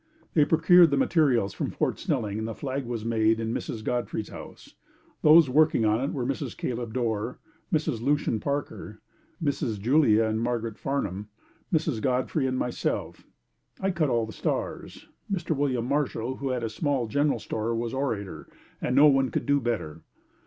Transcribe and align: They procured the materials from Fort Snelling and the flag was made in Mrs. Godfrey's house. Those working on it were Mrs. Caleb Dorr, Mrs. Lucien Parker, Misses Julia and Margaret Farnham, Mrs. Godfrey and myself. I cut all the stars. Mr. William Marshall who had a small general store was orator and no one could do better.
They 0.33 0.45
procured 0.45 0.89
the 0.89 0.97
materials 0.97 1.53
from 1.53 1.69
Fort 1.69 1.99
Snelling 1.99 2.39
and 2.39 2.47
the 2.47 2.55
flag 2.55 2.85
was 2.85 3.05
made 3.05 3.39
in 3.39 3.53
Mrs. 3.53 3.83
Godfrey's 3.83 4.29
house. 4.29 4.73
Those 5.21 5.47
working 5.47 5.85
on 5.85 6.01
it 6.01 6.11
were 6.11 6.25
Mrs. 6.25 6.57
Caleb 6.57 6.91
Dorr, 6.93 7.37
Mrs. 7.71 8.01
Lucien 8.01 8.39
Parker, 8.39 8.99
Misses 9.39 9.77
Julia 9.77 10.23
and 10.23 10.41
Margaret 10.41 10.79
Farnham, 10.79 11.29
Mrs. 11.71 12.01
Godfrey 12.01 12.47
and 12.47 12.57
myself. 12.57 13.27
I 13.79 13.91
cut 13.91 14.09
all 14.09 14.25
the 14.25 14.33
stars. 14.33 15.07
Mr. 15.31 15.55
William 15.55 15.85
Marshall 15.85 16.37
who 16.37 16.49
had 16.49 16.63
a 16.63 16.69
small 16.71 17.05
general 17.05 17.37
store 17.37 17.75
was 17.75 17.93
orator 17.93 18.49
and 18.81 18.95
no 18.95 19.05
one 19.05 19.29
could 19.29 19.45
do 19.45 19.59
better. 19.59 20.01